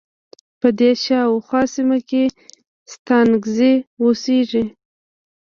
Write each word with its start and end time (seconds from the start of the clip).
په 0.59 0.67
دې 0.79 0.91
شا 1.03 1.19
او 1.29 1.35
خواه 1.45 1.67
سیمه 1.75 1.99
کې 2.09 2.23
ستانکزی 2.93 3.73
اوسیږی. 4.01 4.63